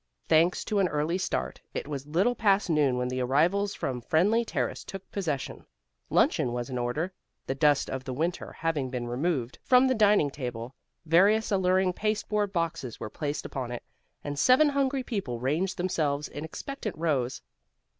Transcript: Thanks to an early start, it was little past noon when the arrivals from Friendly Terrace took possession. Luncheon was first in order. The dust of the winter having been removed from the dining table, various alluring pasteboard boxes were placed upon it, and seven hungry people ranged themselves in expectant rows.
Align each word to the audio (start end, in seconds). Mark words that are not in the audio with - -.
Thanks 0.27 0.65
to 0.65 0.79
an 0.79 0.87
early 0.87 1.19
start, 1.19 1.61
it 1.75 1.87
was 1.87 2.07
little 2.07 2.33
past 2.33 2.71
noon 2.71 2.97
when 2.97 3.07
the 3.07 3.21
arrivals 3.21 3.75
from 3.75 4.01
Friendly 4.01 4.43
Terrace 4.43 4.83
took 4.83 5.07
possession. 5.11 5.63
Luncheon 6.09 6.53
was 6.53 6.69
first 6.69 6.69
in 6.71 6.79
order. 6.79 7.13
The 7.45 7.53
dust 7.53 7.87
of 7.87 8.03
the 8.03 8.11
winter 8.15 8.51
having 8.51 8.89
been 8.89 9.07
removed 9.07 9.59
from 9.61 9.85
the 9.87 9.93
dining 9.93 10.31
table, 10.31 10.73
various 11.05 11.51
alluring 11.51 11.93
pasteboard 11.93 12.51
boxes 12.51 12.99
were 12.99 13.11
placed 13.11 13.45
upon 13.45 13.71
it, 13.71 13.83
and 14.23 14.39
seven 14.39 14.69
hungry 14.69 15.03
people 15.03 15.39
ranged 15.39 15.77
themselves 15.77 16.27
in 16.27 16.43
expectant 16.43 16.97
rows. 16.97 17.43